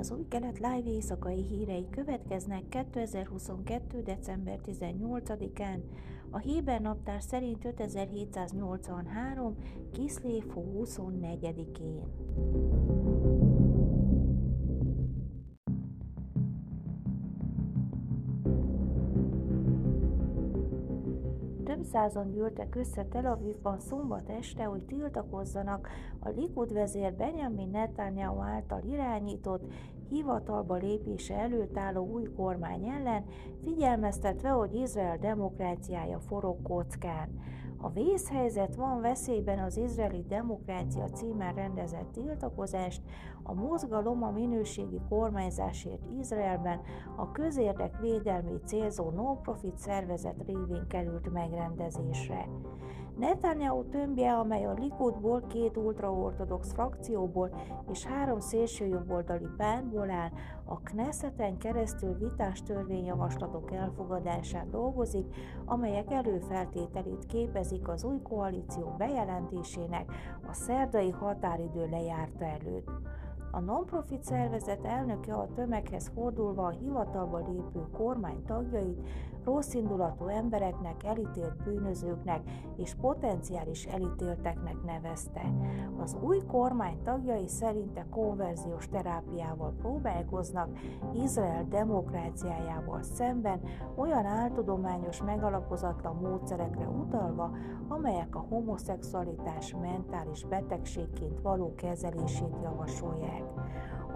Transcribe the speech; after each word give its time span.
Az 0.00 0.10
új 0.10 0.28
kelet 0.28 0.58
live 0.58 0.90
éjszakai 0.90 1.42
hírei 1.42 1.86
következnek 1.90 2.68
2022. 2.68 4.02
december 4.02 4.58
18-án, 4.66 5.80
a 6.30 6.38
Héber 6.38 6.80
naptár 6.80 7.22
szerint 7.22 7.64
5783. 7.64 9.56
Kiszlév 9.92 10.44
24-én. 10.54 12.79
Több 21.70 21.84
százan 21.84 22.30
gyűltek 22.30 22.74
össze 22.74 23.04
Tel 23.04 23.26
Avivban 23.26 23.78
szombat 23.78 24.28
este, 24.28 24.64
hogy 24.64 24.82
tiltakozzanak 24.82 25.88
a 26.18 26.28
Likud 26.28 26.72
vezér 26.72 27.14
Benjamin 27.14 27.70
Netanyahu 27.70 28.40
által 28.40 28.82
irányított, 28.82 29.72
hivatalba 30.08 30.74
lépése 30.74 31.34
előtt 31.34 31.76
álló 31.76 32.06
új 32.06 32.24
kormány 32.36 32.88
ellen, 32.88 33.24
figyelmeztetve, 33.64 34.48
hogy 34.48 34.74
Izrael 34.74 35.18
demokráciája 35.18 36.18
forog 36.18 36.62
kockán. 36.62 37.28
A 37.82 37.90
vészhelyzet 37.90 38.74
van 38.74 39.00
veszélyben 39.00 39.58
az 39.58 39.76
izraeli 39.76 40.24
demokrácia 40.28 41.10
címen 41.10 41.54
rendezett 41.54 42.12
tiltakozást, 42.12 43.02
a 43.42 43.54
mozgalom 43.54 44.22
a 44.22 44.30
minőségi 44.30 45.00
kormányzásért 45.08 46.02
Izraelben 46.18 46.80
a 47.16 47.32
közérdek 47.32 48.00
védelmét 48.00 48.66
célzó 48.66 49.10
non-profit 49.10 49.78
szervezet 49.78 50.42
révén 50.46 50.86
került 50.88 51.32
megrendezésre. 51.32 52.48
Netanyahu 53.20 53.84
tömbje, 53.88 54.32
amely 54.32 54.64
a 54.64 54.72
Likudból, 54.72 55.46
két 55.46 55.76
ultraortodox 55.76 56.72
frakcióból 56.72 57.50
és 57.90 58.04
három 58.04 58.40
szélsőjobboldali 58.40 59.46
pártból 59.56 60.10
áll, 60.10 60.30
a 60.64 60.80
Knesseten 60.80 61.58
keresztül 61.58 62.14
vitás 62.18 62.62
törvényjavaslatok 62.62 63.72
elfogadásán 63.72 64.70
dolgozik, 64.70 65.26
amelyek 65.64 66.10
előfeltételét 66.10 67.26
képezik 67.26 67.88
az 67.88 68.04
új 68.04 68.20
koalíció 68.22 68.94
bejelentésének 68.98 70.12
a 70.48 70.52
szerdai 70.52 71.10
határidő 71.10 71.88
lejárta 71.90 72.44
előtt. 72.44 72.88
A 73.52 73.60
non-profit 73.60 74.22
szervezet 74.22 74.84
elnöke 74.84 75.34
a 75.34 75.48
tömeghez 75.54 76.10
fordulva 76.14 76.66
a 76.66 76.70
hivatalba 76.70 77.38
lépő 77.38 77.86
kormány 77.92 78.44
tagjait 78.44 79.08
rosszindulatú 79.44 80.26
embereknek, 80.26 81.04
elítélt 81.04 81.62
bűnözőknek 81.64 82.40
és 82.76 82.94
potenciális 82.94 83.84
elítélteknek 83.84 84.82
nevezte. 84.84 85.52
Az 85.98 86.16
új 86.20 86.38
kormány 86.46 87.02
tagjai 87.02 87.48
szerinte 87.48 88.06
konverziós 88.10 88.88
terápiával 88.88 89.74
próbálkoznak 89.78 90.68
Izrael 91.12 91.66
demokráciájával 91.68 93.02
szemben 93.02 93.60
olyan 93.96 94.24
áltudományos 94.24 95.22
megalapozatlan 95.22 96.16
módszerekre 96.16 96.88
utalva, 96.88 97.50
amelyek 97.88 98.36
a 98.36 98.46
homoszexualitás 98.48 99.74
mentális 99.80 100.44
betegségként 100.44 101.40
való 101.40 101.74
kezelését 101.74 102.56
javasolják. 102.62 103.44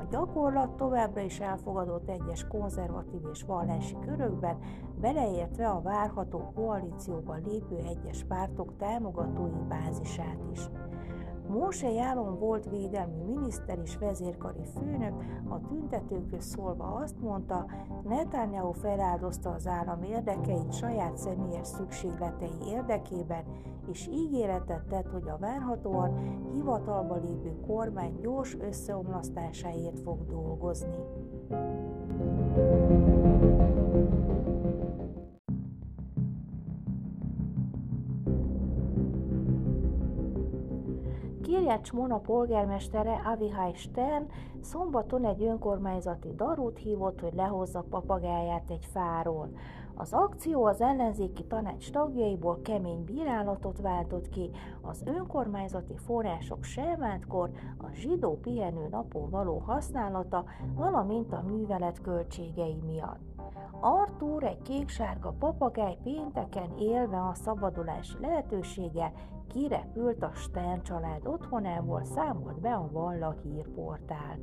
A 0.05 0.07
gyakorlat 0.11 0.77
továbbra 0.77 1.21
is 1.21 1.41
elfogadott 1.41 2.09
egyes 2.09 2.47
konzervatív 2.47 3.21
és 3.33 3.43
vallási 3.43 3.97
körökben, 4.07 4.59
beleértve 5.01 5.69
a 5.69 5.81
várható 5.81 6.53
koalícióban 6.55 7.43
lépő 7.45 7.77
egyes 7.77 8.25
pártok 8.25 8.77
támogatói 8.77 9.63
bázisát 9.69 10.39
is. 10.53 10.61
Móse 11.55 11.91
Jálon 11.91 12.39
volt 12.39 12.71
védelmi 12.71 13.23
miniszter 13.27 13.79
és 13.79 13.97
vezérkari 13.97 14.65
főnök, 14.75 15.23
a 15.49 15.61
tüntetőkhöz 15.61 16.45
szólva 16.45 16.85
azt 16.85 17.21
mondta, 17.21 17.67
Netanyahu 18.05 18.73
feláldozta 18.73 19.51
az 19.51 19.67
állam 19.67 20.03
érdekeit 20.03 20.73
saját 20.73 21.17
személyes 21.17 21.67
szükségletei 21.67 22.57
érdekében, 22.67 23.45
és 23.91 24.09
ígéretet 24.13 24.87
tett, 24.89 25.11
hogy 25.11 25.29
a 25.29 25.39
várhatóan 25.39 26.19
hivatalba 26.55 27.15
lépő 27.15 27.61
kormány 27.67 28.19
gyors 28.23 28.57
összeomlasztásáért 28.61 30.01
fog 30.01 30.27
dolgozni. 30.27 30.97
Kirjács 41.65 41.93
Mona 41.93 42.19
polgármestere 42.19 43.21
Avihai 43.25 43.73
Stern 43.75 44.27
szombaton 44.65 45.25
egy 45.25 45.43
önkormányzati 45.43 46.35
darút 46.35 46.79
hívott, 46.79 47.21
hogy 47.21 47.35
lehozza 47.35 47.85
papagáját 47.91 48.71
egy 48.71 48.87
fáról. 48.93 49.49
Az 49.97 50.13
akció 50.13 50.65
az 50.65 50.81
ellenzéki 50.81 51.45
tanács 51.45 51.91
tagjaiból 51.91 52.61
kemény 52.63 53.05
bírálatot 53.05 53.81
váltott 53.81 54.29
ki 54.29 54.51
az 54.83 55.03
önkormányzati 55.07 55.97
források 55.97 56.65
selvántkor 56.65 57.51
a 57.79 57.87
zsidó 57.93 58.39
pihenő 58.41 58.89
napon 58.89 59.31
való 59.31 59.59
használata, 59.59 60.45
valamint 60.75 61.33
a 61.33 61.45
művelet 61.47 62.01
költségei 62.01 62.81
miatt. 62.87 63.33
Artúr 63.81 64.45
egy 64.45 64.63
kéksárga 64.63 65.35
papagáj 65.39 65.99
pénteken 66.03 66.79
élve 66.79 67.23
a 67.23 67.35
szabadulási 67.35 68.17
lehetősége 68.21 69.13
kirepült 69.49 70.23
a 70.23 70.31
Stern 70.35 70.83
család 70.83 71.27
otthonából, 71.27 72.05
számolt 72.05 72.61
be 72.61 72.75
a 72.75 72.89
Valla 72.93 73.35
hírportál. 73.43 74.39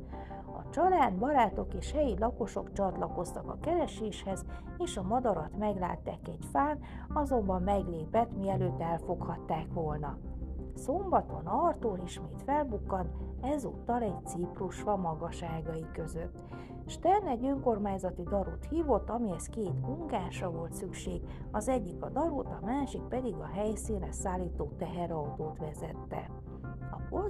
A 0.56 0.68
család, 0.70 1.14
barátok 1.14 1.74
és 1.74 1.92
helyi 1.92 2.18
lakosok 2.18 2.72
csatlakoztak 2.72 3.50
a 3.50 3.58
kereséshez, 3.60 4.44
és 4.78 4.96
a 4.96 5.02
madarat 5.02 5.58
meglátták 5.58 6.28
egy 6.28 6.44
fán, 6.52 6.78
azonban 7.12 7.62
meglépett, 7.62 8.36
mielőtt 8.36 8.80
elfoghatták 8.80 9.66
volna. 9.72 10.18
Szombaton 10.74 11.46
Artúr 11.46 12.00
ismét 12.04 12.42
felbukkant, 12.42 13.10
ezúttal 13.40 14.02
egy 14.02 14.26
ciprusva 14.26 14.96
magaságai 14.96 15.86
között. 15.92 16.42
Stern 16.86 17.26
egy 17.26 17.44
önkormányzati 17.44 18.22
darut 18.22 18.64
hívott, 18.64 19.10
amihez 19.10 19.46
két 19.46 19.80
munkásra 19.80 20.50
volt 20.50 20.72
szükség, 20.72 21.22
az 21.50 21.68
egyik 21.68 22.02
a 22.02 22.08
darut, 22.08 22.46
a 22.46 22.64
másik 22.64 23.02
pedig 23.02 23.34
a 23.34 23.46
helyszínre 23.46 24.12
szállító 24.12 24.72
teherautót 24.78 25.58
vezette. 25.58 26.41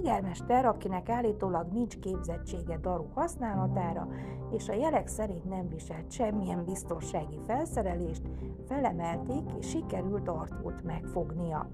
Polgármester, 0.03 0.65
akinek 0.65 1.09
állítólag 1.09 1.67
nincs 1.71 1.99
képzettsége 1.99 2.77
daru 2.77 3.05
használatára, 3.13 4.07
és 4.51 4.69
a 4.69 4.73
jelek 4.73 5.07
szerint 5.07 5.43
nem 5.43 5.69
viselt 5.69 6.11
semmilyen 6.11 6.63
biztonsági 6.65 7.39
felszerelést, 7.45 8.21
felemelték 8.67 9.49
és 9.59 9.69
sikerült 9.69 10.27
Artúrt 10.27 10.83
megfognia. 10.83 11.69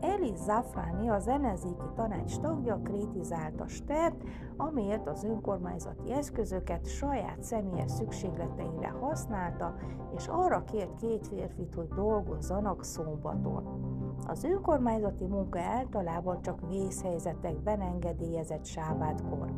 Eli 0.00 0.32
Zafrani, 0.36 1.08
az 1.08 1.28
ellenzéki 1.28 1.84
tanács 1.94 2.38
tagja 2.38 2.80
kritizálta 2.82 3.66
Stert, 3.66 4.22
amiért 4.56 5.08
az 5.08 5.24
önkormányzati 5.24 6.12
eszközöket 6.12 6.86
saját 6.86 7.42
személyes 7.42 7.90
szükségleteire 7.90 8.88
használta, 8.88 9.74
és 10.16 10.26
arra 10.26 10.64
kért 10.64 10.94
két 10.94 11.26
férfit, 11.26 11.74
hogy 11.74 11.88
dolgozzanak 11.88 12.84
szombaton. 12.84 13.86
Az 14.26 14.44
önkormányzati 14.44 15.26
munka 15.26 15.60
általában 15.60 16.42
csak 16.42 16.68
vészhelyzetekben 16.68 17.80
engedélyezett 17.80 18.64
sábátkor. 18.64 19.52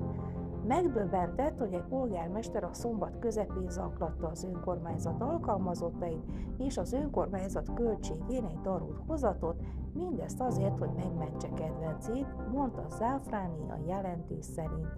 Megdöbbentett, 0.66 1.58
hogy 1.58 1.72
egy 1.72 1.84
polgármester 1.88 2.64
a 2.64 2.72
szombat 2.72 3.18
közepén 3.18 3.68
zaklatta 3.68 4.28
az 4.28 4.44
önkormányzat 4.44 5.20
alkalmazottait, 5.20 6.24
és 6.58 6.78
az 6.78 6.92
önkormányzat 6.92 7.74
költségén 7.74 8.44
egy 8.44 8.60
darút 8.60 9.00
hozatot, 9.06 9.62
mindezt 9.94 10.40
azért, 10.40 10.78
hogy 10.78 10.90
megmentse 10.96 11.48
kedvencét, 11.48 12.26
mondta 12.52 12.86
Záfráni 12.98 13.70
a 13.70 13.78
jelentés 13.86 14.44
szerint. 14.44 14.96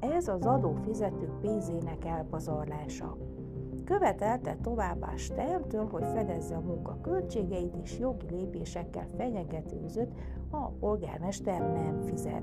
Ez 0.00 0.28
az 0.28 0.46
adófizetők 0.46 1.40
pénzének 1.40 2.04
elpazarlása. 2.04 3.16
Követelte 3.84 4.56
továbbá 4.62 5.16
Sterntől, 5.16 5.88
hogy 5.90 6.04
fedezze 6.14 6.56
a 6.56 6.60
munka 6.60 6.98
költségeit, 7.02 7.74
és 7.82 7.98
jogi 7.98 8.26
lépésekkel 8.30 9.06
fenyegetőzött, 9.16 10.12
ha 10.50 10.56
a 10.56 10.72
polgármester 10.80 11.72
nem 11.72 12.00
fizet. 12.00 12.42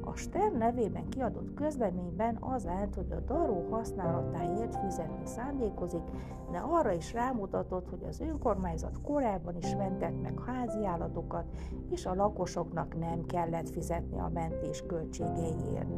A 0.00 0.16
Stern 0.16 0.56
nevében 0.56 1.08
kiadott 1.08 1.54
közleményben 1.54 2.36
az 2.40 2.66
állt, 2.66 2.94
hogy 2.94 3.12
a 3.12 3.20
daró 3.20 3.66
használatáért 3.70 4.76
fizetni 4.76 5.26
szándékozik, 5.26 6.02
de 6.50 6.58
arra 6.58 6.92
is 6.92 7.12
rámutatott, 7.12 7.88
hogy 7.88 8.04
az 8.08 8.20
önkormányzat 8.20 9.00
korábban 9.02 9.56
is 9.56 9.76
mentett 9.76 10.22
meg 10.22 10.40
házi 10.46 10.84
állatokat, 10.84 11.44
és 11.90 12.06
a 12.06 12.14
lakosoknak 12.14 12.98
nem 12.98 13.24
kellett 13.24 13.70
fizetni 13.70 14.18
a 14.18 14.30
mentés 14.34 14.82
költségeiért. 14.86 15.88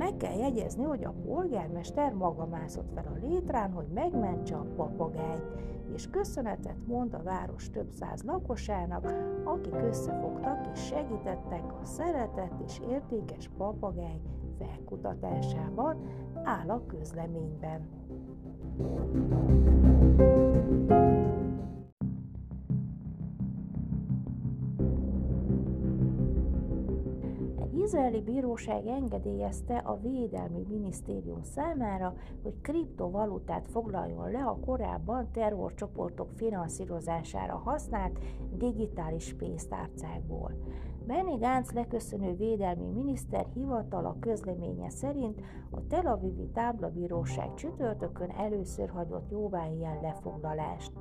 Meg 0.00 0.16
kell 0.16 0.36
jegyezni, 0.36 0.84
hogy 0.84 1.04
a 1.04 1.14
polgármester 1.26 2.12
maga 2.12 2.46
mászott 2.46 2.90
fel 2.94 3.04
a 3.06 3.26
létrán, 3.26 3.72
hogy 3.72 3.86
megmentse 3.94 4.56
a 4.56 4.66
papagájt, 4.76 5.44
és 5.94 6.10
köszönetet 6.10 6.86
mond 6.86 7.14
a 7.14 7.22
város 7.22 7.70
több 7.70 7.90
száz 7.90 8.22
lakosának, 8.22 9.12
akik 9.44 9.74
összefogtak 9.74 10.66
és 10.72 10.86
segítettek 10.86 11.72
a 11.82 11.84
szeretett 11.84 12.60
és 12.66 12.80
értékes 12.90 13.50
papagáj 13.56 14.20
felkutatásában, 14.58 15.96
áll 16.42 16.68
a 16.70 16.86
közleményben. 16.86 17.88
Izraeli 27.90 28.20
bíróság 28.20 28.86
engedélyezte 28.86 29.76
a 29.76 30.00
Védelmi 30.00 30.66
Minisztérium 30.68 31.42
számára, 31.42 32.14
hogy 32.42 32.60
kriptovalutát 32.60 33.68
foglaljon 33.70 34.30
le 34.30 34.42
a 34.42 34.58
korábban 34.64 35.28
terrorcsoportok 35.32 36.28
finanszírozására 36.36 37.56
használt 37.56 38.18
digitális 38.56 39.34
pénztárcákból. 39.34 40.52
Benny 41.06 41.38
Gantz 41.38 41.70
leköszönő 41.70 42.36
védelmi 42.36 42.86
miniszter 42.86 43.46
hivatala 43.54 44.16
közleménye 44.20 44.90
szerint 44.90 45.40
a 45.70 45.86
Tel 45.86 46.06
Avivi 46.06 46.48
táblabíróság 46.54 47.54
csütörtökön 47.54 48.30
először 48.30 48.90
hagyott 48.90 49.30
jóvá 49.30 49.66
ilyen 49.66 49.98
lefoglalást. 50.02 50.92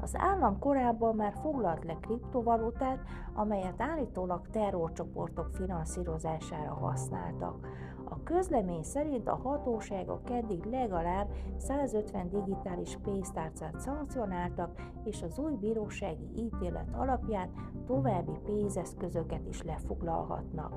Az 0.00 0.16
állam 0.16 0.58
korábban 0.58 1.16
már 1.16 1.32
foglalt 1.40 1.84
le 1.84 1.96
kriptovalutát, 2.00 2.98
amelyet 3.34 3.80
állítólag 3.80 4.48
terrorcsoportok 4.50 5.48
finanszírozására 5.52 6.74
használtak. 6.74 7.66
A 8.10 8.22
közlemény 8.22 8.82
szerint 8.82 9.28
a 9.28 9.40
hatóságok 9.42 10.30
eddig 10.30 10.64
legalább 10.64 11.28
150 11.56 12.28
digitális 12.28 12.98
pénztárcát 13.02 13.80
szankcionáltak, 13.80 14.80
és 15.04 15.22
az 15.22 15.38
új 15.38 15.54
bírósági 15.54 16.28
ítélet 16.36 16.88
alapján 16.92 17.50
további 17.86 18.38
pénzeszközöket 18.44 19.46
is 19.46 19.62
lefoglalhatnak. 19.62 20.72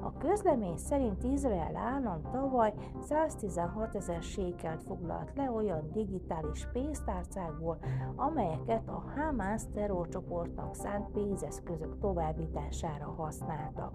A 0.00 0.12
közlemény 0.12 0.76
szerint 0.76 1.24
Izrael 1.24 1.76
állam 1.76 2.22
tavaly 2.30 2.74
116 3.00 3.94
ezer 3.94 4.22
sékelt 4.22 4.82
foglalt 4.82 5.32
le 5.34 5.50
olyan 5.50 5.90
digitális 5.92 6.68
pénztárcákból, 6.72 7.78
amelyeket 8.62 8.88
a 8.88 9.04
Hamas 9.16 9.62
terrorcsoportnak 9.74 10.74
szánt 10.74 11.10
pénzeszközök 11.10 11.98
továbbítására 11.98 13.14
használtak. 13.16 13.94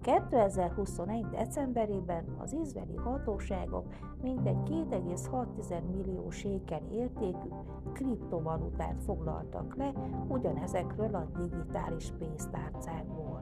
2021. 0.00 1.26
decemberében 1.30 2.24
az 2.38 2.52
izraeli 2.52 2.96
hatóságok 2.96 3.86
mintegy 4.22 4.56
2,6 4.64 5.82
millió 5.92 6.30
sékel 6.30 6.82
értékű 6.92 7.48
kriptovalutát 7.92 9.02
foglaltak 9.02 9.76
le 9.76 9.92
ugyanezekről 10.28 11.14
a 11.14 11.28
digitális 11.38 12.12
pénztárcákból. 12.18 13.40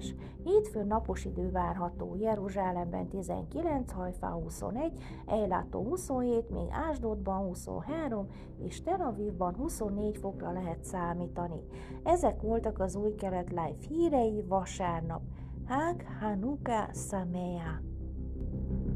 Időjárás. 0.00 0.14
Hétfőn 0.44 0.86
napos 0.86 1.24
idő 1.24 1.50
várható, 1.50 2.16
Jeruzsálemben 2.18 3.08
19, 3.08 3.92
Hajfá 3.92 4.30
21, 4.30 4.92
Ejlátó 5.26 5.82
27, 5.84 6.50
még 6.50 6.66
Ásdodban 6.70 7.46
23, 7.46 8.26
és 8.58 8.82
Tel 8.82 9.00
Avivban 9.00 9.54
24 9.54 10.16
fokra 10.16 10.52
lehet 10.52 10.84
számítani. 10.84 11.60
Ezek 12.02 12.40
voltak 12.40 12.78
az 12.78 12.96
új 12.96 13.14
kelet 13.14 13.48
live 13.48 13.76
hírei 13.88 14.44
vasárnap. 14.48 15.22
Hag 15.66 16.02
Hanukkah 16.20 16.92
Samea. 16.94 17.88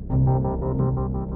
thank 0.06 1.28
you 1.28 1.33